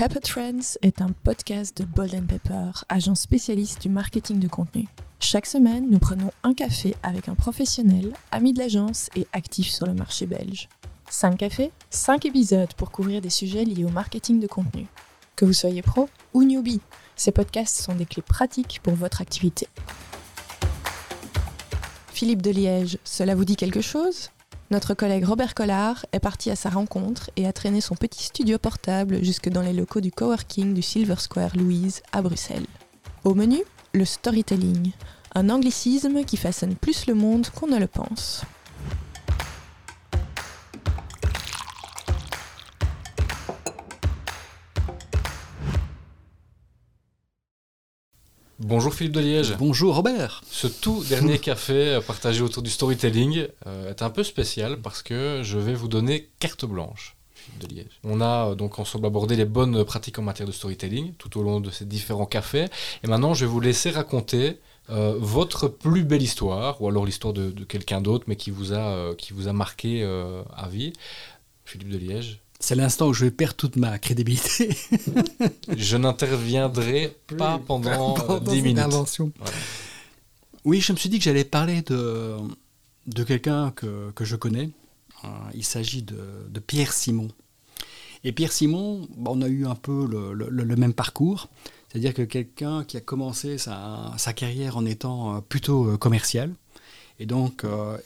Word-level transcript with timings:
Pepper 0.00 0.20
Trends 0.20 0.78
est 0.80 1.02
un 1.02 1.10
podcast 1.24 1.76
de 1.76 1.84
Bold 1.84 2.26
Pepper, 2.26 2.70
agence 2.88 3.20
spécialiste 3.20 3.82
du 3.82 3.90
marketing 3.90 4.38
de 4.38 4.48
contenu. 4.48 4.88
Chaque 5.18 5.44
semaine, 5.44 5.90
nous 5.90 5.98
prenons 5.98 6.32
un 6.42 6.54
café 6.54 6.96
avec 7.02 7.28
un 7.28 7.34
professionnel, 7.34 8.14
ami 8.32 8.54
de 8.54 8.60
l'agence 8.60 9.10
et 9.14 9.26
actif 9.34 9.68
sur 9.68 9.84
le 9.84 9.92
marché 9.92 10.24
belge. 10.24 10.70
5 11.10 11.36
cafés, 11.36 11.70
5 11.90 12.24
épisodes 12.24 12.72
pour 12.78 12.90
couvrir 12.90 13.20
des 13.20 13.28
sujets 13.28 13.66
liés 13.66 13.84
au 13.84 13.90
marketing 13.90 14.40
de 14.40 14.46
contenu. 14.46 14.86
Que 15.36 15.44
vous 15.44 15.52
soyez 15.52 15.82
pro 15.82 16.08
ou 16.32 16.44
newbie, 16.44 16.80
ces 17.14 17.30
podcasts 17.30 17.76
sont 17.76 17.94
des 17.94 18.06
clés 18.06 18.22
pratiques 18.22 18.80
pour 18.82 18.94
votre 18.94 19.20
activité. 19.20 19.68
Philippe 22.14 22.40
de 22.40 22.52
Liège, 22.52 22.96
cela 23.04 23.34
vous 23.34 23.44
dit 23.44 23.56
quelque 23.56 23.82
chose? 23.82 24.30
Notre 24.70 24.94
collègue 24.94 25.24
Robert 25.24 25.54
Collard 25.54 26.06
est 26.12 26.20
parti 26.20 26.48
à 26.48 26.56
sa 26.56 26.70
rencontre 26.70 27.30
et 27.36 27.46
a 27.46 27.52
traîné 27.52 27.80
son 27.80 27.96
petit 27.96 28.22
studio 28.22 28.56
portable 28.56 29.22
jusque 29.24 29.48
dans 29.48 29.62
les 29.62 29.72
locaux 29.72 30.00
du 30.00 30.12
coworking 30.12 30.74
du 30.74 30.82
Silver 30.82 31.16
Square 31.18 31.56
Louise 31.56 32.02
à 32.12 32.22
Bruxelles. 32.22 32.66
Au 33.24 33.34
menu, 33.34 33.58
le 33.92 34.04
storytelling, 34.04 34.92
un 35.34 35.50
anglicisme 35.50 36.24
qui 36.24 36.36
façonne 36.36 36.76
plus 36.76 37.06
le 37.06 37.14
monde 37.14 37.48
qu'on 37.48 37.66
ne 37.66 37.78
le 37.78 37.88
pense. 37.88 38.42
Bonjour 48.62 48.92
Philippe 48.92 49.14
de 49.14 49.20
Liège. 49.20 49.56
Bonjour 49.56 49.96
Robert. 49.96 50.42
Ce 50.50 50.66
tout 50.66 51.02
dernier 51.08 51.38
café 51.40 51.98
partagé 52.06 52.42
autour 52.42 52.62
du 52.62 52.68
storytelling 52.68 53.46
euh, 53.66 53.88
est 53.88 54.02
un 54.02 54.10
peu 54.10 54.22
spécial 54.22 54.76
parce 54.76 55.02
que 55.02 55.40
je 55.42 55.58
vais 55.58 55.72
vous 55.72 55.88
donner 55.88 56.28
carte 56.40 56.66
blanche. 56.66 57.16
Philippe 57.34 57.62
de 57.62 57.74
Liège. 57.74 58.00
On 58.04 58.20
a 58.20 58.50
euh, 58.50 58.54
donc 58.54 58.78
ensemble 58.78 59.06
abordé 59.06 59.34
les 59.34 59.46
bonnes 59.46 59.82
pratiques 59.84 60.18
en 60.18 60.22
matière 60.22 60.46
de 60.46 60.52
storytelling 60.52 61.14
tout 61.14 61.40
au 61.40 61.42
long 61.42 61.60
de 61.60 61.70
ces 61.70 61.86
différents 61.86 62.26
cafés. 62.26 62.66
Et 63.02 63.06
maintenant, 63.06 63.32
je 63.32 63.46
vais 63.46 63.50
vous 63.50 63.60
laisser 63.60 63.88
raconter 63.88 64.58
euh, 64.90 65.14
votre 65.18 65.66
plus 65.66 66.04
belle 66.04 66.22
histoire, 66.22 66.82
ou 66.82 66.88
alors 66.88 67.06
l'histoire 67.06 67.32
de, 67.32 67.48
quelqu'un 67.64 68.02
d'autre, 68.02 68.26
mais 68.26 68.36
qui 68.36 68.50
vous 68.50 68.74
a, 68.74 69.14
qui 69.16 69.32
vous 69.32 69.48
a 69.48 69.54
marqué 69.54 70.04
à 70.04 70.68
vie. 70.68 70.92
Philippe 71.64 71.88
de 71.88 71.96
Liège, 71.96 72.40
c'est 72.60 72.74
l'instant 72.74 73.08
où 73.08 73.14
je 73.14 73.24
vais 73.24 73.30
perdre 73.30 73.56
toute 73.56 73.76
ma 73.76 73.98
crédibilité. 73.98 74.76
je 75.76 75.96
n'interviendrai 75.96 77.16
pas 77.36 77.58
pendant, 77.58 78.38
10 78.38 78.62
minutes. 78.62 78.84
Oui, 80.64 80.80
je 80.80 80.92
me 80.92 80.98
suis 80.98 81.08
dit 81.08 81.18
que 81.18 81.24
j'allais 81.24 81.44
parler 81.44 81.80
de, 81.82 82.36
de 83.06 83.24
quelqu'un 83.24 83.70
que, 83.70 84.10
que, 84.10 84.26
je 84.26 84.36
connais. 84.36 84.70
Euh, 85.24 85.28
il 85.54 85.64
s'agit 85.64 86.02
de, 86.02 86.18
de, 86.48 86.60
Pierre 86.60 86.92
Simon. 86.92 87.28
Et 88.24 88.32
Pierre 88.32 88.52
Simon, 88.52 89.08
on 89.24 89.40
a 89.40 89.48
eu 89.48 89.66
un 89.66 89.74
peu 89.74 90.06
le, 90.06 90.34
le, 90.34 90.76
même 90.76 90.92
parcours. 90.92 91.48
C'est-à-dire 91.88 92.12
que 92.12 92.22
quelqu'un 92.22 92.84
qui 92.84 92.98
a 92.98 93.00
commencé 93.00 93.56
sa, 93.56 94.12
sa, 94.18 94.34
carrière 94.34 94.76
en 94.76 94.84
étant 94.84 95.36
euh, 95.36 95.40
plutôt 95.40 95.88
euh, 95.88 95.96
commercial, 95.96 96.54
et 97.20 97.26
donc, 97.26 97.64
euh, 97.64 97.98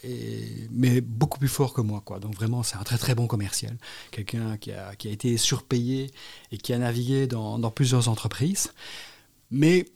mais 0.72 1.00
beaucoup 1.00 1.38
plus 1.38 1.48
fort 1.48 1.72
que 1.72 1.80
moi. 1.80 2.02
Quoi. 2.04 2.18
Donc 2.18 2.34
vraiment, 2.34 2.64
c'est 2.64 2.76
un 2.76 2.82
très 2.82 2.98
très 2.98 3.14
bon 3.14 3.28
commercial. 3.28 3.76
Quelqu'un 4.10 4.56
qui 4.56 4.72
a, 4.72 4.96
qui 4.96 5.06
a, 5.08 5.12
été 5.12 5.36
surpayé 5.36 6.10
et 6.50 6.58
qui 6.58 6.72
a 6.72 6.78
navigué 6.78 7.28
dans, 7.28 7.70
plusieurs 7.70 8.08
entreprises. 8.08 8.72
Mais 9.52 9.86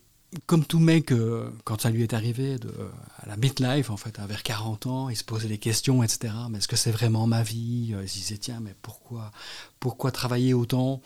comme 0.47 0.65
tout 0.65 0.79
mec, 0.79 1.11
euh, 1.11 1.51
quand 1.65 1.81
ça 1.81 1.91
lui 1.91 2.05
est 2.05 2.15
arrivé 2.15 2.61
de, 2.61 2.73
à 3.19 3.27
la 3.27 3.37
midlife, 3.37 3.91
en 3.91 3.97
fait, 3.97 4.17
vers 4.21 4.45
40 4.45 4.87
ans, 4.87 5.09
il 5.09 5.17
se 5.17 5.25
posait 5.25 5.49
des 5.49 5.59
questions, 5.59 6.05
etc. 6.05 6.33
Mais 6.49 6.59
est-ce 6.59 6.69
que 6.69 6.77
c'est 6.77 6.93
vraiment 6.93 7.27
ma 7.27 7.43
vie? 7.43 7.97
Il 8.01 8.09
se 8.09 8.15
disait, 8.15 8.39
tiens, 8.39 8.61
mais 8.63 8.77
pourquoi, 8.83 9.33
pourquoi 9.81 10.13
travailler 10.13 10.55
autant 10.55 11.03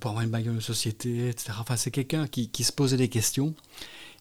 pour 0.00 0.10
avoir 0.10 0.24
une 0.24 0.30
baguette 0.30 0.56
de 0.56 0.60
société, 0.60 1.28
etc. 1.28 1.52
Enfin, 1.60 1.76
c'est 1.76 1.92
quelqu'un 1.92 2.26
qui, 2.26 2.48
qui, 2.48 2.64
se 2.64 2.72
posait 2.72 2.96
des 2.96 3.08
questions. 3.08 3.54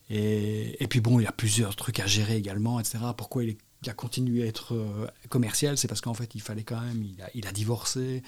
Et, 0.10 0.88
puis 0.90 1.02
bon, 1.02 1.20
il 1.20 1.28
a 1.28 1.32
plusieurs 1.32 1.76
trucs 1.76 2.00
à 2.00 2.08
gérer 2.08 2.38
également, 2.38 2.80
etc. 2.80 3.00
Pourquoi 3.16 3.44
il, 3.44 3.58
a 3.88 3.94
continué 3.94 4.44
à 4.44 4.46
être 4.46 4.74
euh, 4.74 5.08
commercial? 5.30 5.78
C'est 5.78 5.88
parce 5.88 6.02
qu'en 6.02 6.14
fait, 6.14 6.34
il 6.36 6.42
fallait 6.42 6.64
quand 6.64 6.80
même, 6.80 7.04
il 7.34 7.48
a, 7.48 7.52
divorcé. 7.52 8.24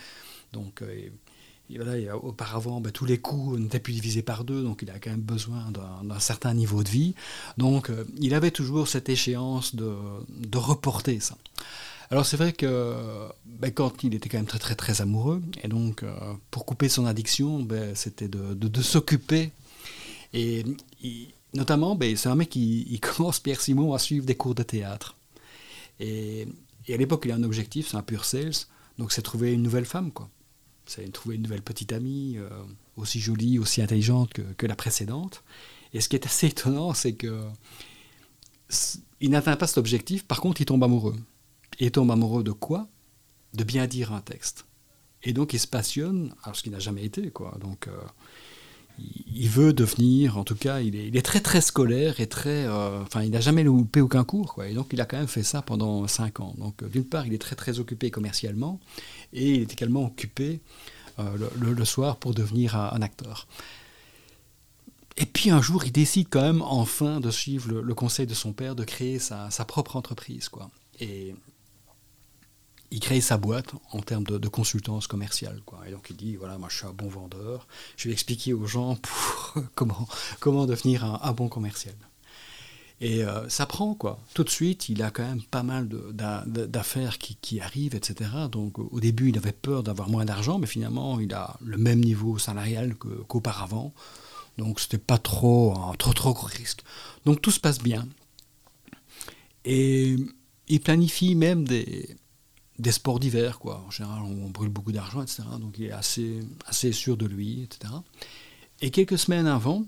Donc, 0.52 0.82
euh, 0.82 1.10
auparavant, 2.22 2.82
ben, 2.82 2.92
tous 2.92 3.06
les 3.06 3.20
coûts 3.20 3.58
n'étaient 3.58 3.80
plus 3.80 3.94
divisés 3.94 4.24
par 4.24 4.44
deux, 4.44 4.62
donc 4.62 4.82
il 4.82 4.90
a 4.90 5.00
quand 5.00 5.12
même 5.12 5.22
besoin 5.22 5.72
d'un 5.72 6.20
certain 6.20 6.54
niveau 6.54 6.84
de 6.84 6.90
vie. 6.90 7.16
Donc, 7.58 7.90
euh, 7.90 8.06
il 8.18 8.34
avait 8.34 8.52
toujours 8.52 8.88
cette 8.88 9.08
échéance 9.08 9.76
de, 9.76 9.96
reporter 10.56 11.20
ça. 11.20 11.38
Alors 12.12 12.26
c'est 12.26 12.38
vrai 12.38 12.54
que 12.54 13.30
ben, 13.46 13.72
quand 13.72 14.04
il 14.04 14.16
était 14.16 14.30
quand 14.30 14.40
même 14.40 14.48
très 14.48 14.58
très 14.58 14.74
très 14.74 15.00
amoureux, 15.00 15.44
et 15.64 15.68
donc 15.68 16.04
pour 16.50 16.66
couper 16.66 16.90
son 16.90 17.06
addiction, 17.06 17.60
ben, 17.62 17.94
c'était 17.94 18.28
de, 18.28 18.56
de 18.56 18.82
s'occuper. 18.82 19.52
Et 20.34 20.66
il, 21.04 21.28
notamment, 21.54 21.96
ben, 21.96 22.16
c'est 22.16 22.30
un 22.30 22.36
mec 22.36 22.50
qui 22.50 23.00
commence, 23.18 23.40
Pierre 23.40 23.62
Simon, 23.62 23.94
à 23.94 24.00
suivre 24.00 24.26
des 24.26 24.36
cours 24.36 24.56
de 24.56 24.64
théâtre. 24.64 25.18
Et, 26.00 26.48
à 26.88 26.98
l'époque, 26.98 27.24
il 27.26 27.32
a 27.32 27.36
un 27.36 27.44
objectif, 27.44 27.90
c'est 27.90 27.98
un 27.98 28.02
pur 28.02 28.26
sales, 28.26 28.66
donc 28.98 29.12
c'est 29.12 29.22
trouver 29.22 29.54
une 29.54 29.62
nouvelle 29.62 29.86
femme, 29.86 30.12
quoi. 30.12 30.30
C'est 30.86 31.12
trouver 31.12 31.36
une 31.36 31.44
nouvelle 31.44 31.62
petite 31.62 31.94
amie, 31.94 32.38
euh, 32.38 32.50
aussi 32.98 33.20
jolie, 33.20 33.60
aussi 33.60 33.82
intelligente 33.82 34.34
que, 34.34 34.66
la 34.66 34.76
précédente. 34.76 35.44
Et 35.94 36.02
ce 36.02 36.10
qui 36.10 36.16
est 36.16 36.26
assez 36.26 36.48
étonnant, 36.48 36.94
c'est 36.96 37.14
que 37.14 37.44
il 39.20 39.30
n'atteint 39.30 39.56
pas 39.56 39.68
cet 39.68 39.78
objectif, 39.78 40.26
par 40.26 40.42
contre, 40.42 40.62
il 40.62 40.66
tombe 40.66 40.84
amoureux. 40.84 41.16
Et 41.80 41.92
tombe 41.92 42.12
amoureux 42.12 42.44
de 42.44 42.52
quoi? 42.52 42.88
De 43.54 43.64
bien 43.64 43.86
dire 43.88 44.14
un 44.14 44.22
texte. 44.22 44.66
Et 45.24 45.34
donc, 45.34 45.54
il 45.54 45.60
se 45.60 45.68
passionne, 45.68 46.34
alors 46.44 46.56
ce 46.56 46.64
qu'il 46.64 46.72
n'a 46.72 46.80
jamais 46.80 47.04
été, 47.04 47.30
quoi. 47.30 47.58
Donc, 47.60 47.88
euh, 47.88 47.92
il 49.34 49.50
veut 49.50 49.74
devenir, 49.74 50.38
en 50.38 50.44
tout 50.44 50.56
cas, 50.56 50.82
il 50.82 50.96
est, 50.96 51.22
très 51.22 51.40
très 51.40 51.62
scolaire 51.62 52.20
et 52.20 52.28
très, 52.28 52.66
euh, 52.66 53.02
enfin, 53.02 53.24
il 53.24 53.32
n'a 53.32 53.40
jamais 53.40 53.64
loupé 53.64 54.02
aucun 54.02 54.24
cours, 54.24 54.54
quoi. 54.54 54.68
Et 54.68 54.74
donc, 54.74 54.88
il 54.92 55.00
a 55.02 55.06
quand 55.06 55.18
même 55.18 55.28
fait 55.28 55.44
ça 55.44 55.62
pendant 55.62 56.08
cinq 56.08 56.40
ans. 56.40 56.54
Donc, 56.58 56.84
euh, 56.84 56.90
d'une 56.90 57.06
part, 57.06 57.26
il 57.26 57.34
est 57.34 57.40
très 57.40 57.56
très 57.56 57.80
occupé 57.80 58.12
commercialement, 58.12 58.80
et 59.34 59.56
il 59.56 59.62
est 59.62 59.74
également 59.74 60.06
occupé 60.06 60.60
euh, 61.20 61.38
le, 61.60 61.86
soir 61.86 62.18
pour 62.18 62.34
devenir 62.34 62.76
un, 62.76 63.02
acteur. 63.02 63.48
Et 65.18 65.26
puis 65.26 65.52
un 65.52 65.62
jour, 65.62 65.84
il 65.86 65.92
décide 65.92 66.28
quand 66.30 66.42
même 66.42 66.62
enfin 66.62 67.20
de 67.20 67.30
suivre 67.30 67.82
le, 67.82 67.94
conseil 67.94 68.26
de 68.26 68.34
son 68.34 68.54
père, 68.54 68.76
de 68.76 68.84
créer 68.84 69.20
sa, 69.20 69.50
sa 69.52 69.66
propre 69.66 69.96
entreprise, 69.96 70.50
quoi. 70.50 70.70
Et 71.00 71.36
il 72.92 73.00
crée 73.00 73.22
sa 73.22 73.38
boîte 73.38 73.72
en 73.92 74.02
termes 74.02 74.24
de, 74.24 74.48
consultance 74.48 75.08
commerciale. 75.08 75.62
Quoi. 75.66 75.80
Et 75.88 75.92
donc 75.92 76.08
il 76.10 76.16
dit, 76.16 76.36
voilà, 76.36 76.58
moi 76.58 76.70
je 76.72 76.78
suis 76.78 76.86
un 76.86 76.94
bon 76.94 77.08
vendeur, 77.08 77.68
je 77.98 78.08
vais 78.08 78.14
expliquer 78.14 78.54
aux 78.54 78.66
gens 78.66 78.98
comment, 79.76 80.08
comment 80.40 80.66
devenir 80.66 81.04
un, 81.04 81.34
bon 81.34 81.50
commercial. 81.50 81.96
Et 83.02 83.24
euh, 83.24 83.48
ça 83.48 83.66
prend, 83.66 83.94
quoi. 83.94 84.20
Tout 84.34 84.44
de 84.44 84.50
suite, 84.50 84.90
il 84.90 85.02
a 85.04 85.10
quand 85.10 85.24
même 85.24 85.42
pas 85.42 85.64
mal 85.64 85.88
d'affaires 85.88 87.18
qui, 87.18 87.62
arrivent, 87.62 87.96
etc. 87.96 88.30
Donc 88.52 88.78
au 88.80 89.00
début, 89.00 89.30
il 89.30 89.38
avait 89.38 89.54
peur 89.54 89.84
d'avoir 89.84 90.10
moins 90.10 90.26
d'argent, 90.26 90.60
mais 90.60 90.68
finalement, 90.68 91.20
il 91.20 91.34
a 91.34 91.58
le 91.64 91.78
même 91.78 92.02
niveau 92.02 92.38
salarial 92.38 92.96
qu'auparavant. 92.96 93.94
Donc 94.58 94.82
c'était 94.82 94.98
pas 94.98 95.18
trop, 95.18 95.74
un 95.78 95.94
trop, 95.94 96.12
trop 96.12 96.34
risque. 96.34 96.82
Donc 97.26 97.42
tout 97.42 97.52
se 97.52 97.62
passe 97.62 97.80
bien. 97.80 98.06
Et 99.64 100.18
il 100.68 100.82
planifie 100.82 101.36
même 101.36 101.66
des, 101.66 102.18
des 102.80 102.92
sports 102.94 103.20
d'hiver, 103.20 103.60
quoi. 103.60 103.84
En 103.86 103.92
général, 103.92 104.22
on 104.22 104.50
brûle 104.50 104.70
beaucoup 104.70 104.94
d'argent, 104.94 105.22
etc. 105.22 105.44
Donc 105.60 105.78
il 105.78 105.86
est 105.86 105.92
assez, 105.92 106.40
assez 106.66 106.92
sûr 106.94 107.18
de 107.18 107.26
lui, 107.26 107.64
etc. 107.64 107.94
Et 108.82 108.90
quelques 108.90 109.18
semaines 109.18 109.48
avant, 109.48 109.86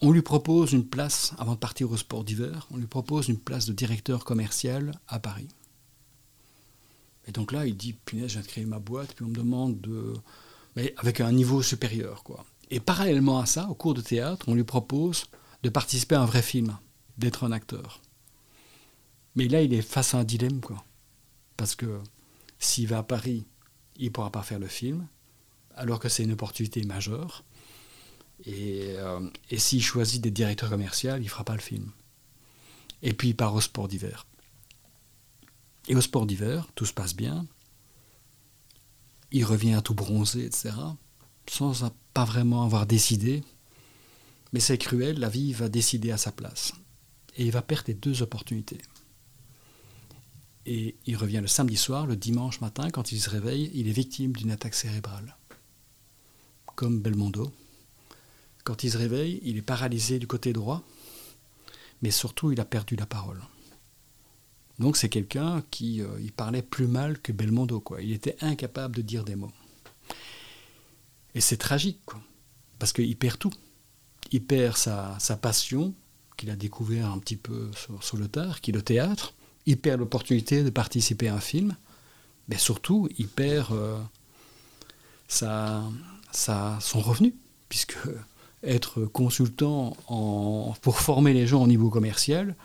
on 0.00 0.10
lui 0.10 0.22
propose 0.22 0.72
une 0.72 0.84
place, 0.84 1.32
avant 1.38 1.52
de 1.52 1.58
partir 1.58 1.90
au 1.92 1.96
sport 1.96 2.24
d'hiver, 2.24 2.66
on 2.72 2.76
lui 2.76 2.88
propose 2.88 3.28
une 3.28 3.38
place 3.38 3.66
de 3.66 3.72
directeur 3.72 4.24
commercial 4.24 4.98
à 5.06 5.20
Paris. 5.20 5.46
Et 7.28 7.30
donc 7.30 7.52
là, 7.52 7.66
il 7.66 7.76
dit, 7.76 7.92
punaise, 7.92 8.26
je 8.26 8.32
viens 8.32 8.42
de 8.42 8.46
créer 8.48 8.64
ma 8.64 8.80
boîte, 8.80 9.14
puis 9.14 9.24
on 9.24 9.28
me 9.28 9.34
demande 9.34 9.80
de... 9.80 10.14
Mais 10.74 10.92
avec 10.96 11.20
un 11.20 11.30
niveau 11.30 11.62
supérieur, 11.62 12.24
quoi. 12.24 12.44
Et 12.70 12.80
parallèlement 12.80 13.38
à 13.38 13.46
ça, 13.46 13.68
au 13.68 13.74
cours 13.74 13.94
de 13.94 14.00
théâtre, 14.00 14.46
on 14.48 14.54
lui 14.54 14.64
propose 14.64 15.26
de 15.62 15.68
participer 15.68 16.16
à 16.16 16.22
un 16.22 16.26
vrai 16.26 16.42
film, 16.42 16.76
d'être 17.16 17.44
un 17.44 17.52
acteur. 17.52 18.00
Mais 19.36 19.46
là, 19.46 19.62
il 19.62 19.72
est 19.72 19.82
face 19.82 20.14
à 20.14 20.18
un 20.18 20.24
dilemme, 20.24 20.60
quoi. 20.60 20.84
Parce 21.62 21.76
que 21.76 22.00
s'il 22.58 22.88
va 22.88 22.98
à 22.98 23.02
Paris, 23.04 23.46
il 23.96 24.06
ne 24.06 24.10
pourra 24.10 24.32
pas 24.32 24.42
faire 24.42 24.58
le 24.58 24.66
film, 24.66 25.06
alors 25.76 26.00
que 26.00 26.08
c'est 26.08 26.24
une 26.24 26.32
opportunité 26.32 26.82
majeure. 26.82 27.44
Et, 28.44 28.96
euh, 28.96 29.20
s'il 29.56 29.80
choisit 29.80 30.20
d'être 30.20 30.34
directeur 30.34 30.70
commercial, 30.70 31.20
il 31.20 31.26
ne 31.26 31.30
fera 31.30 31.44
pas 31.44 31.54
le 31.54 31.60
film. 31.60 31.92
Et 33.02 33.14
puis 33.14 33.28
il 33.28 33.36
part 33.36 33.54
au 33.54 33.60
sport 33.60 33.86
d'hiver. 33.86 34.26
Et 35.86 35.94
au 35.94 36.00
sport 36.00 36.26
d'hiver, 36.26 36.66
tout 36.74 36.84
se 36.84 36.92
passe 36.92 37.14
bien. 37.14 37.46
Il 39.30 39.44
revient 39.44 39.80
tout 39.84 39.94
bronzé, 39.94 40.46
etc. 40.46 40.72
Sans 41.48 41.88
pas 42.12 42.24
vraiment 42.24 42.64
avoir 42.64 42.86
décidé. 42.86 43.44
Mais 44.52 44.58
c'est 44.58 44.78
cruel, 44.78 45.20
la 45.20 45.28
vie 45.28 45.52
va 45.52 45.68
décider 45.68 46.10
à 46.10 46.16
sa 46.16 46.32
place. 46.32 46.72
Et 47.36 47.44
il 47.44 47.52
va 47.52 47.62
perdre 47.62 47.84
les 47.86 47.94
deux 47.94 48.20
opportunités. 48.20 48.78
Et 50.66 50.96
il 51.06 51.16
revient 51.16 51.40
le 51.40 51.48
samedi 51.48 51.76
soir, 51.76 52.06
le 52.06 52.16
dimanche 52.16 52.60
matin, 52.60 52.90
quand 52.90 53.12
il 53.12 53.20
se 53.20 53.30
réveille, 53.30 53.70
il 53.74 53.88
est 53.88 53.92
victime 53.92 54.32
d'une 54.32 54.50
attaque 54.50 54.74
cérébrale. 54.74 55.36
comme 56.74 57.00
Belmondo. 57.00 57.52
Quand 58.64 58.84
il 58.84 58.90
se 58.90 58.98
réveille, 58.98 59.40
il 59.42 59.58
est 59.58 59.62
paralysé 59.62 60.18
du 60.18 60.26
côté 60.26 60.52
droit, 60.52 60.82
mais 62.00 62.10
surtout 62.10 62.52
il 62.52 62.60
a 62.60 62.64
perdu 62.64 62.96
la 62.96 63.06
parole. 63.06 63.42
Donc 64.78 64.96
c'est 64.96 65.08
quelqu'un 65.08 65.62
qui 65.70 66.00
euh, 66.00 66.18
parlait 66.36 66.62
plus 66.62 66.86
mal 66.86 67.20
que 67.20 67.32
Belmondo, 67.32 67.80
quoi. 67.80 68.02
Il 68.02 68.12
était 68.12 68.36
incapable 68.40 68.96
de 68.96 69.02
dire 69.02 69.24
des 69.24 69.36
mots. 69.36 69.52
Et 71.34 71.40
c'est 71.40 71.56
tragique, 71.56 72.00
quoi, 72.04 72.20
parce 72.78 72.92
qu'il 72.92 73.16
perd 73.16 73.38
tout. 73.38 73.52
Il 74.32 74.44
perd 74.44 74.76
sa, 74.76 75.18
passion, 75.40 75.94
qu'il 76.36 76.50
a 76.50 76.56
découvert 76.56 77.10
un 77.10 77.18
petit 77.18 77.36
peu 77.36 77.70
sur, 78.00 78.16
le 78.16 78.28
tard, 78.28 78.60
qui 78.60 78.70
est 78.70 78.74
le 78.74 78.82
théâtre. 78.82 79.34
Il 79.66 79.78
perd 79.78 80.00
l'opportunité 80.00 80.64
de 80.64 80.70
participer 80.70 81.28
à 81.28 81.34
un 81.34 81.40
film. 81.40 81.76
Mais 82.48 82.58
surtout, 82.58 83.08
il 83.18 83.28
perd 83.28 83.72
euh, 83.72 83.98
sa, 85.28 85.82
son 86.80 87.00
revenu, 87.00 87.34
puisque 87.68 87.96
être 88.62 89.04
consultant 89.04 89.96
pour 90.82 90.98
former 90.98 91.32
les 91.32 91.46
gens 91.46 91.62
au 91.62 91.66
niveau 91.66 91.90
commercial, 91.90 92.56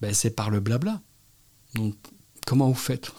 ben 0.00 0.12
c'est 0.12 0.30
par 0.30 0.50
le 0.50 0.60
blabla. 0.60 1.00
Donc, 1.74 1.94
comment 2.46 2.68
vous 2.68 2.74
faites? 2.74 3.12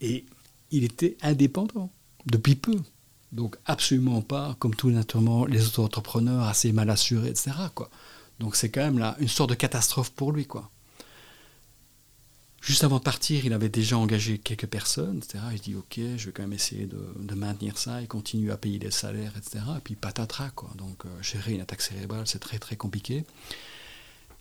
Et 0.00 0.26
il 0.70 0.84
était 0.84 1.16
indépendant 1.22 1.90
depuis 2.26 2.54
peu. 2.54 2.78
Donc, 3.32 3.56
absolument 3.64 4.22
pas 4.22 4.56
comme 4.58 4.74
tout 4.74 4.90
naturellement 4.90 5.46
les 5.46 5.66
autres 5.66 5.82
entrepreneurs 5.82 6.42
assez 6.44 6.72
mal 6.72 6.90
assurés, 6.90 7.30
etc. 7.30 7.52
Donc, 8.38 8.54
c'est 8.54 8.70
quand 8.70 8.82
même 8.82 8.98
là 8.98 9.16
une 9.18 9.28
sorte 9.28 9.50
de 9.50 9.54
catastrophe 9.54 10.10
pour 10.10 10.32
lui. 10.32 10.46
Quoi. 10.46 10.70
Juste 12.66 12.82
avant 12.82 12.98
de 12.98 13.04
partir, 13.04 13.46
il 13.46 13.52
avait 13.52 13.68
déjà 13.68 13.96
engagé 13.96 14.38
quelques 14.38 14.66
personnes, 14.66 15.18
etc. 15.18 15.38
Il 15.52 15.60
dit 15.60 15.76
Ok, 15.76 16.00
je 16.16 16.26
vais 16.26 16.32
quand 16.32 16.42
même 16.42 16.52
essayer 16.52 16.86
de, 16.86 17.34
maintenir 17.36 17.78
ça 17.78 18.02
et 18.02 18.08
continuer 18.08 18.50
à 18.50 18.56
payer 18.56 18.80
les 18.80 18.90
salaires, 18.90 19.32
etc. 19.36 19.64
Et 19.76 19.80
puis 19.80 19.94
patatras, 19.94 20.50
quoi. 20.50 20.68
Donc, 20.76 21.06
euh, 21.06 21.22
gérer 21.22 21.52
une 21.52 21.60
attaque 21.60 21.80
cérébrale, 21.80 22.26
c'est 22.26 22.40
très 22.40 22.58
très 22.58 22.74
compliqué. 22.74 23.24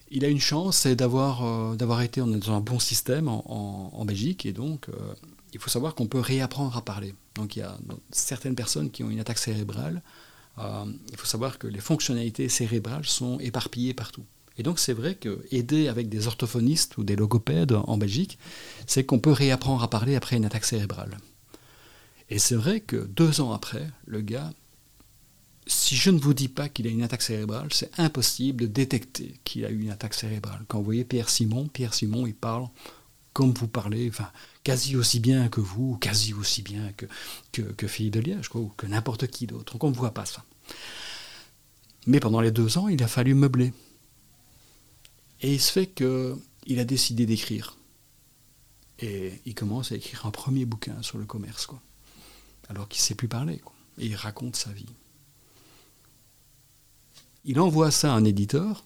Il 0.10 0.26
a 0.26 0.28
une 0.28 0.40
chance, 0.40 0.78
c'est 0.78 0.96
d'avoir 0.96 1.46
euh, 1.46 1.76
d'avoir 1.76 2.02
été 2.02 2.20
dans 2.20 2.52
un 2.52 2.62
bon 2.62 2.80
système 2.80 3.28
en, 3.28 4.06
Belgique, 4.06 4.48
et 4.48 4.54
donc 4.54 4.90
euh, 4.90 5.14
il 5.54 5.60
faut 5.60 5.70
savoir 5.70 5.94
qu'on 5.94 6.08
peut 6.08 6.20
réapprendre 6.20 6.76
à 6.76 6.82
parler. 6.82 7.14
Donc, 7.36 7.56
il 7.56 7.60
y 7.60 7.62
a 7.62 7.78
certaines 8.10 8.56
personnes 8.56 8.90
qui 8.90 9.04
ont 9.04 9.12
une 9.12 9.20
attaque 9.20 9.38
cérébrale. 9.38 10.02
il 10.58 11.18
faut 11.18 11.28
savoir 11.28 11.60
que 11.60 11.68
les 11.68 11.80
fonctionnalités 11.80 12.50
cérébrales 12.50 13.06
sont 13.06 13.40
éparpillées 13.40 13.94
partout. 13.94 14.26
Et 14.58 14.64
donc 14.64 14.80
c'est 14.80 14.94
vrai 14.94 15.16
que 15.16 15.46
aider 15.52 15.88
avec 15.88 16.10
des 16.10 16.28
orthophonistes 16.28 16.98
ou 16.98 17.04
des 17.04 17.16
logopèdes 17.16 17.74
en 17.74 17.98
Belgique, 17.98 18.38
c'est 18.88 19.06
qu'on 19.06 19.20
peut 19.20 19.32
réapprendre 19.32 19.84
à 19.84 19.90
parler 19.90 20.16
après 20.16 20.38
une 20.38 20.46
attaque 20.46 20.66
cérébrale. 20.66 21.18
Et 22.30 22.40
c'est 22.40 22.56
vrai 22.56 22.80
que 22.80 22.96
deux 22.96 23.42
ans 23.42 23.52
après, 23.52 23.88
le 24.06 24.22
gars, 24.22 24.52
si 25.68 25.96
je 25.96 26.10
ne 26.10 26.20
vous 26.20 26.34
dis 26.34 26.48
pas 26.48 26.70
qu'il 26.70 26.88
a 26.88 26.90
une 26.90 27.04
attaque 27.04 27.22
cérébrale, 27.22 27.68
c'est 27.72 27.92
impossible 28.00 28.64
de 28.64 28.68
détecter 28.68 29.40
qu'il 29.44 29.66
a 29.66 29.70
eu 29.70 29.82
une 29.82 29.90
attaque 29.90 30.14
cérébrale. 30.14 30.64
Quand 30.68 30.80
vous 30.80 30.86
voyez 30.86 31.04
Pierre 31.04 31.30
Simon, 31.30 31.68
Pierre 31.68 31.94
Simon, 31.94 32.26
il 32.28 32.36
parle 32.36 32.68
comme 33.34 33.52
vous 33.52 33.68
parlez, 33.68 34.08
enfin, 34.08 34.30
quasi 34.64 34.96
aussi 34.96 35.20
bien 35.20 35.50
que 35.50 35.60
vous, 35.60 35.98
quasi 35.98 36.34
aussi 36.34 36.62
bien 36.62 36.94
que, 36.96 37.06
que, 37.62 37.86
Philippe 37.86 38.14
de 38.14 38.20
Liège, 38.22 38.50
ou 38.56 38.72
que 38.78 38.88
n'importe 38.88 39.28
qui 39.28 39.46
d'autre. 39.46 39.74
Donc 39.74 39.84
on 39.84 39.90
ne 39.90 39.96
voit 39.96 40.14
pas 40.14 40.26
ça. 40.26 40.46
Mais 42.08 42.22
pendant 42.22 42.40
les 42.40 42.52
deux 42.52 42.78
ans, 42.78 42.88
il 42.88 43.04
a 43.04 43.08
fallu 43.08 43.34
meubler. 43.34 43.74
Et 45.42 45.54
il 45.54 45.62
se 45.62 45.72
fait 45.72 45.88
qu'il 45.88 46.80
a 46.80 46.86
décidé 46.86 47.26
d'écrire. 47.26 47.78
Et 49.00 49.34
il 49.46 49.56
commence 49.56 49.92
à 49.92 49.96
écrire 49.96 50.26
un 50.26 50.32
premier 50.32 50.66
bouquin 50.66 51.02
sur 51.02 51.18
le 51.18 51.26
commerce, 51.26 51.66
quoi. 51.66 51.82
Alors 52.70 52.88
qu'il 52.88 53.02
ne 53.02 53.06
sait 53.06 53.16
plus 53.16 53.28
parler, 53.28 53.60
quoi. 53.60 53.74
Et 54.00 54.08
il 54.08 54.16
raconte 54.16 54.56
sa 54.56 54.72
vie. 54.72 54.86
Il 57.44 57.60
envoie 57.60 57.92
ça 57.92 58.14
à 58.14 58.18
un 58.18 58.26
éditeur, 58.26 58.84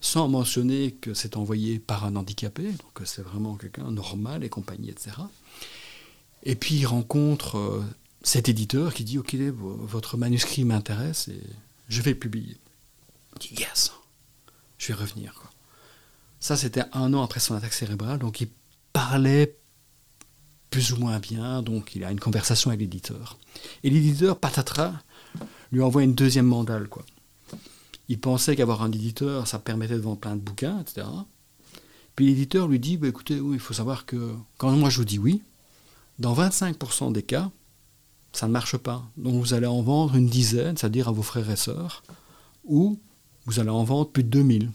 sans 0.00 0.28
mentionner 0.28 0.92
que 0.92 1.12
c'est 1.12 1.36
envoyé 1.36 1.78
par 1.78 2.04
un 2.04 2.16
handicapé, 2.16 2.64
donc 2.64 3.02
c'est 3.04 3.22
vraiment 3.22 3.56
quelqu'un 3.56 3.90
normal 3.90 4.44
et 4.44 4.48
compagnie, 4.48 4.88
etc. 4.88 5.16
Et 6.44 6.54
puis 6.54 6.76
il 6.76 6.86
rencontre 6.86 7.58
euh, 7.58 7.84
cet 8.22 8.48
éditeur 8.48 8.94
qui 8.94 9.04
dit 9.04 9.18
Ok, 9.18 9.34
votre 9.34 10.16
manuscrit 10.16 10.64
m'intéresse 10.64 11.28
et 11.28 11.42
je 11.88 12.00
vais 12.00 12.12
le 12.12 12.18
publier. 12.18 12.56
Il 13.34 13.38
dit 13.40 13.60
Yes, 13.60 13.92
je 14.78 14.88
vais 14.88 14.94
revenir. 14.94 15.34
Quoi. 15.34 15.50
Ça, 16.40 16.56
c'était 16.56 16.84
un 16.92 17.12
an 17.14 17.22
après 17.22 17.40
son 17.40 17.54
attaque 17.54 17.72
cérébrale, 17.72 18.18
donc 18.18 18.40
il 18.40 18.48
parlait 18.92 19.58
plus 20.70 20.92
ou 20.92 20.96
moins 20.96 21.18
bien, 21.18 21.62
donc 21.62 21.96
il 21.96 22.04
a 22.04 22.10
une 22.10 22.20
conversation 22.20 22.70
avec 22.70 22.80
l'éditeur. 22.80 23.38
Et 23.82 23.90
l'éditeur, 23.90 24.38
patatras, 24.38 24.92
lui 25.72 25.82
envoie 25.82 26.02
une 26.02 26.14
deuxième 26.14 26.46
mandale, 26.46 26.88
quoi. 26.88 27.04
Il 28.08 28.18
pensait 28.20 28.56
qu'avoir 28.56 28.82
un 28.82 28.90
éditeur, 28.90 29.46
ça 29.46 29.58
permettait 29.58 29.94
de 29.94 30.00
vendre 30.00 30.18
plein 30.18 30.36
de 30.36 30.40
bouquins, 30.40 30.80
etc. 30.80 31.06
Puis 32.16 32.26
l'éditeur 32.26 32.66
lui 32.66 32.80
dit, 32.80 32.96
bah, 32.96 33.08
écoutez, 33.08 33.38
oui, 33.38 33.56
il 33.56 33.60
faut 33.60 33.74
savoir 33.74 34.06
que 34.06 34.34
quand 34.56 34.70
moi 34.72 34.90
je 34.90 34.98
vous 34.98 35.04
dis 35.04 35.18
oui, 35.18 35.42
dans 36.18 36.34
25% 36.34 37.12
des 37.12 37.22
cas, 37.22 37.50
ça 38.32 38.46
ne 38.46 38.52
marche 38.52 38.76
pas. 38.76 39.04
Donc 39.16 39.34
vous 39.34 39.54
allez 39.54 39.66
en 39.66 39.82
vendre 39.82 40.16
une 40.16 40.28
dizaine, 40.28 40.76
c'est-à-dire 40.76 41.08
à 41.08 41.12
vos 41.12 41.22
frères 41.22 41.50
et 41.50 41.56
sœurs, 41.56 42.02
ou 42.64 42.98
vous 43.46 43.60
allez 43.60 43.70
en 43.70 43.84
vendre 43.84 44.10
plus 44.10 44.24
de 44.24 44.30
2000. 44.30 44.70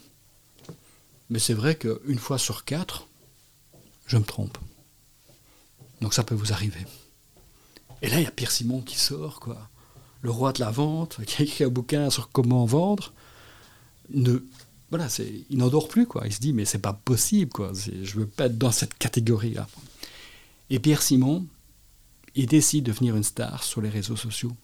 Mais 1.33 1.39
c'est 1.39 1.55
vrai 1.55 1.75
qu'une 1.75 2.19
fois 2.19 2.37
sur 2.37 2.63
quatre, 2.63 3.07
je 4.05 4.17
me 4.17 4.23
trompe. 4.23 4.55
Donc 5.99 6.13
ça 6.13 6.23
peut 6.23 6.35
vous 6.35 6.53
arriver. 6.53 6.85
Et 8.03 8.09
là, 8.09 8.19
il 8.19 8.23
y 8.23 8.27
a 8.27 8.31
Pierre 8.31 8.51
Simon 8.51 8.81
qui 8.81 8.99
sort, 8.99 9.39
quoi. 9.39 9.67
Le 10.21 10.29
roi 10.29 10.53
de 10.53 10.59
la 10.59 10.69
vente, 10.69 11.25
qui 11.25 11.41
a 11.41 11.45
écrit 11.45 11.63
un 11.63 11.69
bouquin 11.69 12.11
sur 12.11 12.29
comment 12.29 12.65
vendre. 12.65 13.13
Ne, 14.11 14.45
voilà, 14.91 15.07
il 15.49 15.57
n'en 15.57 15.69
dort 15.69 15.87
plus, 15.87 16.05
quoi. 16.05 16.27
Il 16.27 16.33
se 16.33 16.39
dit, 16.39 16.53
mais 16.53 16.65
c'est 16.65 16.77
pas 16.77 16.93
possible, 16.93 17.51
quoi. 17.51 17.71
Je 17.73 18.19
veux 18.19 18.27
pas 18.27 18.45
être 18.45 18.59
dans 18.59 18.71
cette 18.71 18.93
catégorie-là. 18.93 19.67
Et 20.69 20.77
Pierre 20.77 21.01
Simon, 21.01 21.47
il 22.35 22.45
décide 22.45 22.83
de 22.83 22.91
devenir 22.91 23.15
une 23.15 23.23
star 23.23 23.63
sur 23.63 23.81
les 23.81 23.89
réseaux 23.89 24.17
sociaux. 24.17 24.55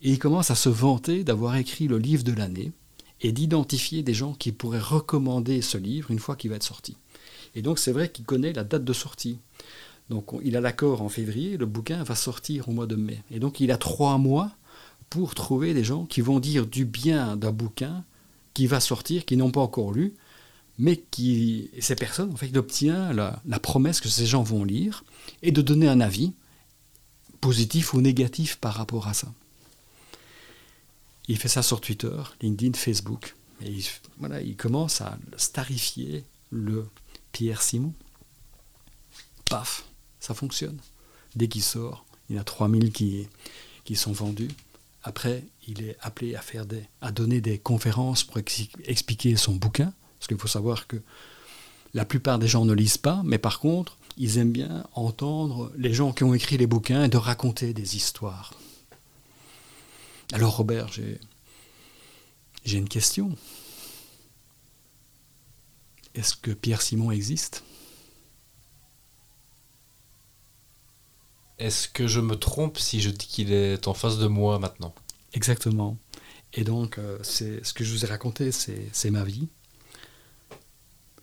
Et 0.00 0.12
il 0.12 0.20
commence 0.20 0.52
à 0.52 0.54
se 0.54 0.68
vanter 0.68 1.24
d'avoir 1.24 1.56
écrit 1.56 1.88
le 1.88 1.98
livre 1.98 2.22
de 2.22 2.32
l'année 2.32 2.70
et 3.24 3.32
d'identifier 3.32 4.02
des 4.02 4.12
gens 4.12 4.34
qui 4.34 4.52
pourraient 4.52 4.78
recommander 4.78 5.62
ce 5.62 5.78
livre 5.78 6.10
une 6.10 6.18
fois 6.18 6.36
qu'il 6.36 6.50
va 6.50 6.56
être 6.56 6.62
sorti. 6.62 6.98
Et 7.54 7.62
donc 7.62 7.78
c'est 7.78 7.90
vrai 7.90 8.12
qu'il 8.12 8.26
connaît 8.26 8.52
la 8.52 8.64
date 8.64 8.84
de 8.84 8.92
sortie. 8.92 9.38
Donc 10.10 10.32
il 10.44 10.58
a 10.58 10.60
l'accord 10.60 11.00
en 11.00 11.08
février, 11.08 11.56
le 11.56 11.64
bouquin 11.64 12.04
va 12.04 12.16
sortir 12.16 12.68
au 12.68 12.72
mois 12.72 12.86
de 12.86 12.96
mai. 12.96 13.22
Et 13.30 13.38
donc 13.38 13.60
il 13.60 13.72
a 13.72 13.78
trois 13.78 14.18
mois 14.18 14.52
pour 15.08 15.34
trouver 15.34 15.72
des 15.72 15.84
gens 15.84 16.04
qui 16.04 16.20
vont 16.20 16.38
dire 16.38 16.66
du 16.66 16.84
bien 16.84 17.38
d'un 17.38 17.50
bouquin 17.50 18.04
qui 18.52 18.66
va 18.66 18.78
sortir, 18.78 19.24
qui 19.24 19.38
n'ont 19.38 19.50
pas 19.50 19.62
encore 19.62 19.92
lu, 19.92 20.12
mais 20.78 21.02
qui, 21.10 21.70
ces 21.80 21.96
personnes, 21.96 22.30
en 22.30 22.36
fait, 22.36 22.48
il 22.48 22.58
obtient 22.58 23.14
la, 23.14 23.40
la, 23.46 23.58
promesse 23.58 24.00
que 24.02 24.08
ces 24.08 24.26
gens 24.26 24.42
vont 24.42 24.64
lire 24.64 25.02
et 25.42 25.50
de 25.50 25.62
donner 25.62 25.88
un 25.88 26.00
avis, 26.00 26.34
positif 27.40 27.94
ou 27.94 28.02
négatif 28.02 28.56
par 28.56 28.74
rapport 28.74 29.08
à 29.08 29.14
ça. 29.14 29.28
Il 31.28 31.38
fait 31.38 31.48
ça 31.48 31.62
sur 31.62 31.80
Twitter, 31.80 32.22
LinkedIn, 32.42 32.76
Facebook. 32.76 33.34
Et 33.62 33.70
il, 33.70 33.84
voilà, 34.18 34.40
il 34.40 34.56
commence 34.56 35.00
à 35.00 35.18
starifier 35.36 36.24
le 36.50 36.86
Pierre 37.32 37.62
Simon. 37.62 37.94
Paf, 39.46 39.84
ça 40.20 40.34
fonctionne. 40.34 40.78
Dès 41.34 41.48
qu'il 41.48 41.62
sort, 41.62 42.04
il 42.28 42.36
y 42.36 42.38
a 42.38 42.44
3000 42.44 42.92
qui, 42.92 43.28
qui 43.84 43.96
sont 43.96 44.12
vendus. 44.12 44.50
Après, 45.02 45.44
il 45.66 45.82
est 45.82 45.96
appelé 46.00 46.34
à, 46.34 46.40
faire 46.40 46.66
des, 46.66 46.84
à 47.00 47.12
donner 47.12 47.40
des 47.40 47.58
conférences 47.58 48.24
pour 48.24 48.38
expliquer 48.38 49.36
son 49.36 49.54
bouquin. 49.54 49.92
Parce 50.18 50.28
qu'il 50.28 50.38
faut 50.38 50.48
savoir 50.48 50.86
que 50.86 50.96
la 51.92 52.04
plupart 52.04 52.38
des 52.38 52.48
gens 52.48 52.64
ne 52.64 52.72
lisent 52.72 52.98
pas, 52.98 53.22
mais 53.24 53.38
par 53.38 53.60
contre, 53.60 53.98
ils 54.16 54.38
aiment 54.38 54.52
bien 54.52 54.86
entendre 54.94 55.72
les 55.76 55.92
gens 55.92 56.12
qui 56.12 56.24
ont 56.24 56.34
écrit 56.34 56.56
les 56.56 56.66
bouquins 56.66 57.04
et 57.04 57.08
de 57.08 57.16
raconter 57.16 57.72
des 57.72 57.96
histoires. 57.96 58.54
Alors 60.34 60.56
Robert, 60.56 60.88
j'ai 62.64 62.76
une 62.76 62.88
question. 62.88 63.36
Est-ce 66.16 66.34
que 66.34 66.50
Pierre 66.50 66.82
Simon 66.82 67.12
existe? 67.12 67.62
Est-ce 71.60 71.86
que 71.86 72.08
je 72.08 72.18
me 72.18 72.34
trompe 72.34 72.78
si 72.78 73.00
je 73.00 73.10
dis 73.10 73.28
qu'il 73.28 73.52
est 73.52 73.86
en 73.86 73.94
face 73.94 74.18
de 74.18 74.26
moi 74.26 74.58
maintenant? 74.58 74.92
Exactement. 75.34 75.96
Et 76.52 76.64
donc, 76.64 76.98
euh, 76.98 77.16
c'est 77.22 77.64
ce 77.64 77.72
que 77.72 77.84
je 77.84 77.92
vous 77.92 78.04
ai 78.04 78.08
raconté, 78.08 78.50
c'est 78.50 79.10
ma 79.12 79.22
vie. 79.22 79.46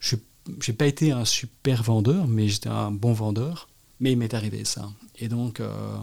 Je 0.00 0.16
n'ai 0.46 0.74
pas 0.74 0.86
été 0.86 1.12
un 1.12 1.26
super 1.26 1.82
vendeur, 1.82 2.26
mais 2.26 2.48
j'étais 2.48 2.70
un 2.70 2.90
bon 2.90 3.12
vendeur. 3.12 3.68
Mais 4.00 4.12
il 4.12 4.16
m'est 4.16 4.32
arrivé 4.32 4.64
ça. 4.64 4.90
Et 5.18 5.28
donc, 5.28 5.60
euh, 5.60 5.98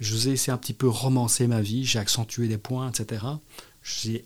je 0.00 0.14
vous 0.14 0.28
ai 0.28 0.32
essayé 0.32 0.52
un 0.52 0.58
petit 0.58 0.74
peu 0.74 0.88
romancer 0.88 1.46
ma 1.46 1.60
vie, 1.60 1.84
j'ai 1.84 1.98
accentué 1.98 2.48
des 2.48 2.58
points, 2.58 2.90
etc. 2.90 3.24
J'ai 3.82 4.24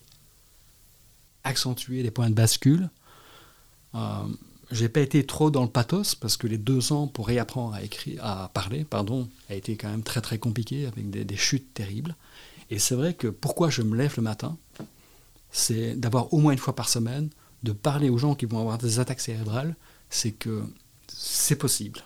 accentué 1.45 2.03
des 2.03 2.11
points 2.11 2.31
de 2.31 2.35
bascule. 2.35 2.91
Euh, 3.95 4.25
j'ai 4.71 4.89
pas 4.89 5.01
été 5.01 5.25
trop 5.27 5.51
dans 5.51 5.63
le 5.63 5.69
pathos 5.69 6.15
parce 6.15 6.37
que 6.37 6.47
les 6.47 6.59
deux 6.59 6.93
ans 6.93 7.07
pour 7.07 7.27
réapprendre 7.27 7.75
à 7.75 7.83
écrire, 7.83 8.25
à 8.25 8.51
parler, 8.55 8.85
pardon, 8.85 9.29
a 9.51 9.55
été 9.55 9.77
quand 9.77 9.91
même 9.91 10.03
très 10.03 10.21
très 10.21 10.39
compliqué 10.39 10.87
avec 10.87 11.11
des, 11.11 11.25
des 11.25 11.37
chutes 11.37 11.75
terribles. 11.75 12.17
Et 12.71 12.79
c'est 12.79 12.95
vrai 12.95 13.15
que 13.15 13.29
pourquoi 13.29 13.69
je 13.69 13.83
me 13.83 13.97
lève 13.97 14.15
le 14.17 14.23
matin, 14.23 14.57
c'est 15.51 15.95
d'avoir 15.95 16.33
au 16.33 16.39
moins 16.39 16.53
une 16.53 16.59
fois 16.59 16.75
par 16.75 16.89
semaine 16.89 17.29
de 17.63 17.73
parler 17.73 18.09
aux 18.09 18.19
gens 18.19 18.35
qui 18.35 18.47
vont 18.47 18.59
avoir 18.61 18.79
des 18.79 18.99
attaques 18.99 19.21
cérébrales, 19.21 19.77
c'est 20.11 20.33
que 20.33 20.65
c'est 21.07 21.57
possible 21.57 22.01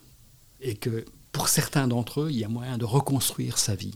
et 0.60 0.74
que 0.74 1.04
pour 1.36 1.48
certains 1.48 1.86
d'entre 1.86 2.22
eux, 2.22 2.28
il 2.30 2.38
y 2.38 2.44
a 2.44 2.48
moyen 2.48 2.78
de 2.78 2.86
reconstruire 2.86 3.58
sa 3.58 3.74
vie. 3.74 3.92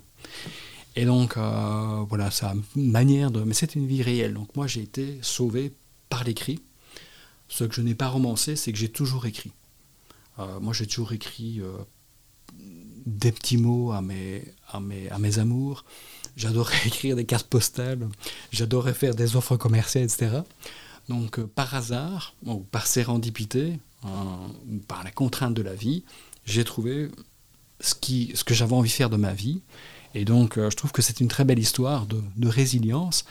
Et 0.94 1.06
donc, 1.06 1.38
euh, 1.38 2.04
voilà, 2.06 2.30
sa 2.30 2.52
manière 2.76 3.30
de... 3.30 3.40
Mais 3.40 3.54
c'est 3.54 3.76
une 3.76 3.86
vie 3.86 4.02
réelle. 4.02 4.34
Donc 4.34 4.54
moi, 4.56 4.66
j'ai 4.66 4.82
été 4.82 5.18
sauvé 5.22 5.72
par 6.10 6.22
l'écrit. 6.22 6.60
Ce 7.48 7.64
que 7.64 7.74
je 7.74 7.80
n'ai 7.80 7.94
pas 7.94 8.08
romancé, 8.08 8.56
c'est 8.56 8.72
que 8.72 8.78
j'ai 8.78 8.90
toujours 8.90 9.24
écrit. 9.24 9.52
Euh, 10.38 10.60
moi, 10.60 10.74
j'ai 10.74 10.86
toujours 10.86 11.14
écrit 11.14 11.62
euh, 11.62 11.72
des 13.06 13.32
petits 13.32 13.56
mots 13.56 13.90
à 13.92 14.02
mes, 14.02 14.44
à 14.68 14.78
mes, 14.78 15.08
à 15.08 15.18
mes 15.18 15.38
amours. 15.38 15.86
J'adorais 16.36 16.76
écrire 16.86 17.16
des 17.16 17.24
cartes 17.24 17.48
postales. 17.48 18.06
J'adorais 18.52 18.92
faire 18.92 19.14
des 19.14 19.34
offres 19.34 19.56
commerciales, 19.56 20.04
etc. 20.04 20.40
Donc, 21.08 21.40
par 21.40 21.74
hasard, 21.74 22.34
ou 22.44 22.58
par 22.58 22.86
sérendipité, 22.86 23.78
ou 24.04 24.78
par 24.86 25.04
la 25.04 25.10
contrainte 25.10 25.54
de 25.54 25.62
la 25.62 25.74
vie, 25.74 26.04
j'ai 26.44 26.64
trouvé 26.64 27.08
ce, 27.80 28.44
que 28.44 28.54
j'avais 28.54 28.74
envie 28.74 28.88
de 28.88 28.94
faire 28.94 29.10
de 29.10 29.16
ma 29.16 29.32
vie. 29.32 29.60
Et 30.14 30.24
donc, 30.24 30.58
euh, 30.58 30.70
je 30.70 30.76
trouve 30.76 30.92
que 30.92 31.02
c'est 31.02 31.20
une 31.20 31.28
très 31.28 31.44
belle 31.44 31.58
histoire 31.58 32.06
de, 32.06 32.20
résilience 32.42 33.24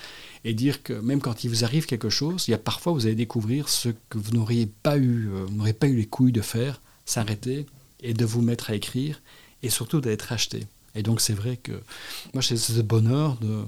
et 0.45 0.53
dire 0.53 0.81
que 0.83 0.93
même 0.93 1.19
quand 1.19 1.43
il 1.43 1.49
vous 1.49 1.63
arrive 1.65 1.85
quelque 1.85 2.09
chose, 2.09 2.47
il 2.47 2.51
y 2.51 2.53
a 2.53 2.57
parfois 2.57 2.93
vous 2.93 3.05
allez 3.05 3.15
découvrir 3.15 3.67
ce 3.67 3.89
que 4.09 4.17
vous 4.17 4.31
n'auriez 4.31 4.65
pas 4.65 4.97
eu, 4.97 5.29
euh, 5.33 5.73
pas 5.73 5.87
eu 5.87 5.95
les 5.95 6.05
couilles 6.05 6.31
de 6.31 6.41
faire, 6.41 6.81
s'arrêter 7.05 7.65
et 8.01 8.13
de 8.13 8.25
vous 8.25 8.41
mettre 8.41 8.69
à 8.69 8.75
écrire 8.75 9.21
et 9.61 9.69
surtout 9.69 9.99
d'être 9.99 10.31
acheté. 10.31 10.65
Et 10.95 11.03
donc, 11.03 11.19
c'est 11.21 11.33
vrai 11.33 11.57
que 11.57 11.73
moi, 12.33 12.41
j'ai 12.41 12.55
ce 12.55 12.81
bonheur 12.81 13.35
de, 13.41 13.63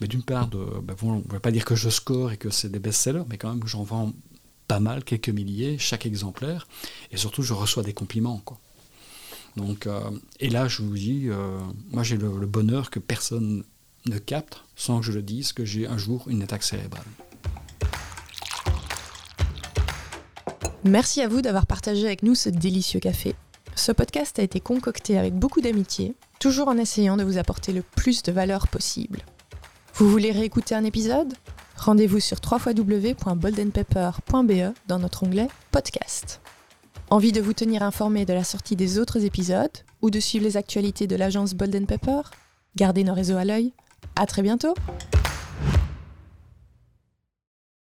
mais 0.00 0.08
d'une 0.08 0.22
part, 0.22 0.48
de, 0.48 0.58
ben 0.82 0.94
on 1.02 1.16
ne 1.16 1.22
va 1.28 1.40
pas 1.40 1.52
dire 1.52 1.64
que 1.64 1.74
je 1.74 1.88
score 1.88 2.32
et 2.32 2.36
que 2.36 2.50
c'est 2.50 2.70
des 2.70 2.78
best-sellers, 2.78 3.24
mais 3.28 3.38
quand 3.38 3.48
même 3.48 3.66
j'en 3.66 3.84
vends 3.84 4.12
pas 4.68 4.80
mal, 4.80 5.04
quelques 5.04 5.28
milliers, 5.28 5.78
chaque 5.78 6.06
exemplaire, 6.06 6.66
et 7.12 7.16
surtout, 7.16 7.42
je 7.42 7.52
reçois 7.52 7.84
des 7.84 7.92
compliments, 7.92 8.42
quoi. 8.44 8.58
Donc, 9.56 9.86
euh, 9.86 10.10
et 10.38 10.50
là, 10.50 10.68
je 10.68 10.82
vous 10.82 10.94
dis, 10.94 11.28
euh, 11.28 11.58
moi 11.90 12.02
j'ai 12.02 12.16
le, 12.16 12.28
bonheur 12.46 12.90
que 12.90 12.98
personne 12.98 13.64
ne 14.06 14.18
capte 14.18 14.62
sans 14.76 15.00
que 15.00 15.06
je 15.06 15.12
le 15.12 15.22
dise 15.22 15.52
que 15.52 15.64
j'ai 15.64 15.86
un 15.86 15.98
jour 15.98 16.24
une 16.28 16.42
attaque 16.42 16.62
cérébrale. 16.62 17.04
Merci 20.84 21.22
à 21.22 21.28
vous 21.28 21.42
d'avoir 21.42 21.66
partagé 21.66 22.06
avec 22.06 22.22
nous 22.22 22.36
ce 22.36 22.48
délicieux 22.48 23.00
café. 23.00 23.34
Ce 23.74 23.92
podcast 23.92 24.38
a 24.38 24.42
été 24.42 24.60
concocté 24.60 25.18
avec 25.18 25.34
beaucoup 25.34 25.60
d'amitié, 25.60 26.14
toujours 26.38 26.68
en 26.68 26.78
essayant 26.78 27.16
de 27.16 27.24
vous 27.24 27.38
apporter 27.38 27.72
le 27.72 27.82
plus 27.82 28.22
de 28.22 28.30
valeur 28.30 28.68
possible. 28.68 29.24
Vous 29.94 30.08
voulez 30.08 30.30
réécouter 30.30 30.74
un 30.74 30.84
épisode? 30.84 31.34
Rendez-vous 31.76 32.20
sur 32.20 32.38
www.boldenpepper.be 32.40 34.74
dans 34.86 34.98
notre 34.98 35.24
onglet 35.24 35.48
Podcast. 35.72 36.40
Envie 37.08 37.30
de 37.30 37.40
vous 37.40 37.52
tenir 37.52 37.84
informé 37.84 38.24
de 38.24 38.32
la 38.32 38.42
sortie 38.42 38.74
des 38.74 38.98
autres 38.98 39.24
épisodes 39.24 39.70
ou 40.02 40.10
de 40.10 40.18
suivre 40.18 40.44
les 40.44 40.56
actualités 40.56 41.06
de 41.06 41.14
l'agence 41.14 41.54
Bolden 41.54 41.86
Pepper 41.86 42.22
Gardez 42.74 43.04
nos 43.04 43.14
réseaux 43.14 43.36
à 43.36 43.44
l'œil. 43.44 43.72
À 44.16 44.26
très 44.26 44.42
bientôt! 44.42 44.74